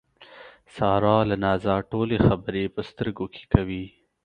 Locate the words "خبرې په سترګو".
2.27-3.25